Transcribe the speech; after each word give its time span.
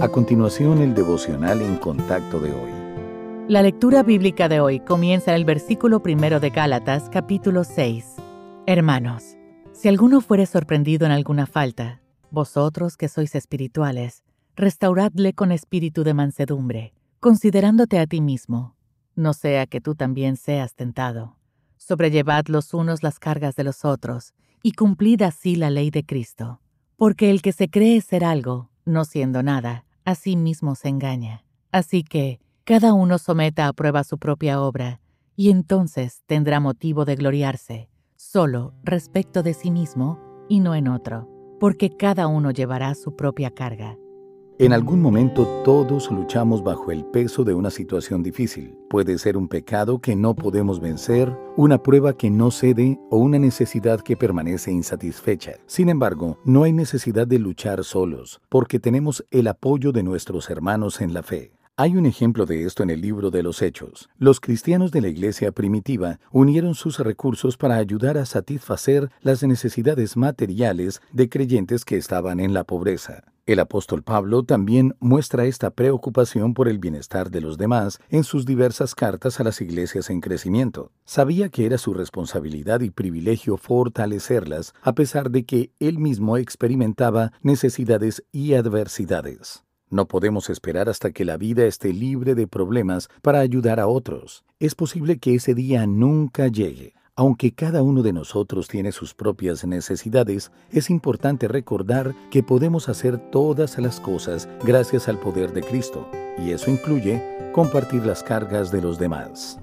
A 0.00 0.08
continuación, 0.08 0.78
el 0.80 0.94
devocional 0.94 1.60
en 1.60 1.76
contacto 1.76 2.38
de 2.38 2.52
hoy. 2.52 2.70
La 3.48 3.62
lectura 3.62 4.04
bíblica 4.04 4.48
de 4.48 4.60
hoy 4.60 4.78
comienza 4.78 5.32
en 5.32 5.38
el 5.38 5.44
versículo 5.44 6.04
primero 6.04 6.38
de 6.38 6.50
Gálatas, 6.50 7.10
capítulo 7.10 7.64
6. 7.64 8.04
Hermanos, 8.66 9.36
si 9.72 9.88
alguno 9.88 10.20
fuere 10.20 10.46
sorprendido 10.46 11.04
en 11.04 11.10
alguna 11.10 11.46
falta, 11.46 12.00
vosotros 12.30 12.96
que 12.96 13.08
sois 13.08 13.34
espirituales, 13.34 14.22
restauradle 14.54 15.32
con 15.32 15.50
espíritu 15.50 16.04
de 16.04 16.14
mansedumbre, 16.14 16.94
considerándote 17.18 17.98
a 17.98 18.06
ti 18.06 18.20
mismo, 18.20 18.76
no 19.16 19.32
sea 19.32 19.66
que 19.66 19.80
tú 19.80 19.96
también 19.96 20.36
seas 20.36 20.76
tentado. 20.76 21.38
Sobrellevad 21.76 22.46
los 22.46 22.72
unos 22.72 23.02
las 23.02 23.18
cargas 23.18 23.56
de 23.56 23.64
los 23.64 23.84
otros, 23.84 24.32
y 24.62 24.72
cumplid 24.72 25.22
así 25.22 25.56
la 25.56 25.70
ley 25.70 25.90
de 25.90 26.06
Cristo. 26.06 26.60
Porque 26.94 27.30
el 27.30 27.42
que 27.42 27.50
se 27.50 27.68
cree 27.68 28.00
ser 28.00 28.24
algo, 28.24 28.70
no 28.84 29.04
siendo 29.04 29.42
nada, 29.42 29.84
a 30.08 30.14
sí 30.14 30.36
mismo 30.36 30.74
se 30.74 30.88
engaña. 30.88 31.44
Así 31.70 32.02
que, 32.02 32.40
cada 32.64 32.94
uno 32.94 33.18
someta 33.18 33.68
a 33.68 33.74
prueba 33.74 34.04
su 34.04 34.16
propia 34.16 34.62
obra, 34.62 35.02
y 35.36 35.50
entonces 35.50 36.22
tendrá 36.26 36.60
motivo 36.60 37.04
de 37.04 37.14
gloriarse, 37.14 37.90
solo 38.16 38.72
respecto 38.82 39.42
de 39.42 39.52
sí 39.52 39.70
mismo 39.70 40.18
y 40.48 40.60
no 40.60 40.74
en 40.74 40.88
otro, 40.88 41.28
porque 41.60 41.94
cada 41.94 42.26
uno 42.26 42.50
llevará 42.52 42.94
su 42.94 43.16
propia 43.16 43.50
carga. 43.50 43.98
En 44.60 44.72
algún 44.72 45.00
momento 45.00 45.46
todos 45.64 46.10
luchamos 46.10 46.64
bajo 46.64 46.90
el 46.90 47.04
peso 47.04 47.44
de 47.44 47.54
una 47.54 47.70
situación 47.70 48.24
difícil. 48.24 48.74
Puede 48.90 49.16
ser 49.18 49.36
un 49.36 49.46
pecado 49.46 50.00
que 50.00 50.16
no 50.16 50.34
podemos 50.34 50.80
vencer, 50.80 51.32
una 51.56 51.80
prueba 51.80 52.16
que 52.16 52.28
no 52.28 52.50
cede 52.50 52.98
o 53.08 53.18
una 53.18 53.38
necesidad 53.38 54.00
que 54.00 54.16
permanece 54.16 54.72
insatisfecha. 54.72 55.52
Sin 55.66 55.88
embargo, 55.88 56.40
no 56.44 56.64
hay 56.64 56.72
necesidad 56.72 57.24
de 57.24 57.38
luchar 57.38 57.84
solos, 57.84 58.40
porque 58.48 58.80
tenemos 58.80 59.24
el 59.30 59.46
apoyo 59.46 59.92
de 59.92 60.02
nuestros 60.02 60.50
hermanos 60.50 61.00
en 61.00 61.14
la 61.14 61.22
fe. 61.22 61.52
Hay 61.76 61.96
un 61.96 62.06
ejemplo 62.06 62.44
de 62.44 62.64
esto 62.64 62.82
en 62.82 62.90
el 62.90 63.00
libro 63.00 63.30
de 63.30 63.44
los 63.44 63.62
Hechos. 63.62 64.10
Los 64.18 64.40
cristianos 64.40 64.90
de 64.90 65.02
la 65.02 65.08
iglesia 65.08 65.52
primitiva 65.52 66.18
unieron 66.32 66.74
sus 66.74 66.98
recursos 66.98 67.56
para 67.56 67.76
ayudar 67.76 68.18
a 68.18 68.26
satisfacer 68.26 69.08
las 69.20 69.44
necesidades 69.44 70.16
materiales 70.16 71.00
de 71.12 71.28
creyentes 71.28 71.84
que 71.84 71.96
estaban 71.96 72.40
en 72.40 72.54
la 72.54 72.64
pobreza. 72.64 73.22
El 73.48 73.60
apóstol 73.60 74.02
Pablo 74.02 74.42
también 74.42 74.94
muestra 75.00 75.46
esta 75.46 75.70
preocupación 75.70 76.52
por 76.52 76.68
el 76.68 76.78
bienestar 76.78 77.30
de 77.30 77.40
los 77.40 77.56
demás 77.56 77.98
en 78.10 78.22
sus 78.22 78.44
diversas 78.44 78.94
cartas 78.94 79.40
a 79.40 79.42
las 79.42 79.62
iglesias 79.62 80.10
en 80.10 80.20
crecimiento. 80.20 80.92
Sabía 81.06 81.48
que 81.48 81.64
era 81.64 81.78
su 81.78 81.94
responsabilidad 81.94 82.82
y 82.82 82.90
privilegio 82.90 83.56
fortalecerlas 83.56 84.74
a 84.82 84.92
pesar 84.92 85.30
de 85.30 85.46
que 85.46 85.72
él 85.80 85.98
mismo 85.98 86.36
experimentaba 86.36 87.32
necesidades 87.40 88.22
y 88.32 88.52
adversidades. 88.52 89.64
No 89.88 90.08
podemos 90.08 90.50
esperar 90.50 90.90
hasta 90.90 91.12
que 91.12 91.24
la 91.24 91.38
vida 91.38 91.64
esté 91.64 91.94
libre 91.94 92.34
de 92.34 92.46
problemas 92.46 93.08
para 93.22 93.38
ayudar 93.38 93.80
a 93.80 93.86
otros. 93.86 94.44
Es 94.60 94.74
posible 94.74 95.18
que 95.18 95.36
ese 95.36 95.54
día 95.54 95.86
nunca 95.86 96.48
llegue. 96.48 96.97
Aunque 97.18 97.50
cada 97.50 97.82
uno 97.82 98.02
de 98.02 98.12
nosotros 98.12 98.68
tiene 98.68 98.92
sus 98.92 99.12
propias 99.12 99.66
necesidades, 99.66 100.52
es 100.70 100.88
importante 100.88 101.48
recordar 101.48 102.14
que 102.30 102.44
podemos 102.44 102.88
hacer 102.88 103.18
todas 103.18 103.76
las 103.78 103.98
cosas 103.98 104.48
gracias 104.62 105.08
al 105.08 105.18
poder 105.18 105.52
de 105.52 105.64
Cristo, 105.64 106.08
y 106.38 106.52
eso 106.52 106.70
incluye 106.70 107.20
compartir 107.52 108.06
las 108.06 108.22
cargas 108.22 108.70
de 108.70 108.82
los 108.82 109.00
demás. 109.00 109.58